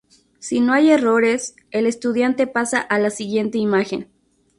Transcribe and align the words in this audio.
Si 0.39 0.61
no 0.61 0.73
hay 0.73 0.89
errores, 0.89 1.55
el 1.69 1.85
estudiante 1.85 2.47
pasa 2.47 2.79
a 2.79 2.97
la 2.97 3.11
siguiente 3.11 3.59
imagen. 3.59 4.09